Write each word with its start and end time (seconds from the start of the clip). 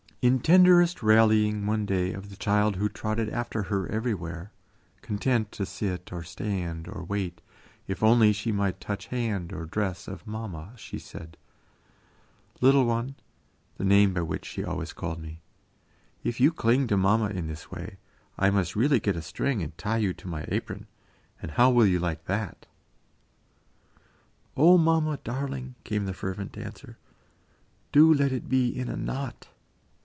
In 0.23 0.39
tenderest 0.39 1.01
rallying 1.01 1.65
one 1.65 1.83
day 1.87 2.13
of 2.13 2.29
the 2.29 2.35
child 2.35 2.75
who 2.75 2.87
trotted 2.87 3.27
after 3.31 3.63
her 3.63 3.87
everywhere, 3.87 4.51
content 5.01 5.51
to 5.53 5.65
sit, 5.65 6.13
or 6.13 6.21
stand, 6.21 6.87
or 6.87 7.03
wait, 7.03 7.41
if 7.87 8.03
only 8.03 8.31
she 8.31 8.51
might 8.51 8.79
touch 8.79 9.07
hand 9.07 9.51
or 9.51 9.65
dress 9.65 10.07
of 10.07 10.27
"mamma," 10.27 10.73
she 10.75 10.99
said: 10.99 11.37
"Little 12.61 12.85
one" 12.85 13.15
(the 13.77 13.83
name 13.83 14.13
by 14.13 14.21
which 14.21 14.45
she 14.45 14.63
always 14.63 14.93
called 14.93 15.19
me), 15.19 15.41
"if 16.23 16.39
you 16.39 16.51
cling 16.51 16.85
to 16.89 16.97
mamma 16.97 17.29
in 17.29 17.47
this 17.47 17.71
way, 17.71 17.97
I 18.37 18.51
must 18.51 18.75
really 18.75 18.99
get 18.99 19.15
a 19.15 19.23
string 19.23 19.63
and 19.63 19.75
tie 19.75 19.97
you 19.97 20.13
to 20.13 20.27
my 20.27 20.45
apron, 20.49 20.85
and 21.41 21.49
how 21.53 21.71
will 21.71 21.87
you 21.87 21.97
like 21.97 22.25
that?" 22.25 22.67
"O 24.55 24.77
mamma, 24.77 25.17
darling," 25.23 25.73
came 25.83 26.05
the 26.05 26.13
fervent 26.13 26.59
answer, 26.59 26.99
"do 27.91 28.13
let 28.13 28.31
it 28.31 28.47
be 28.47 28.67
in 28.69 28.87
a 28.87 28.95
knot." 28.95 29.47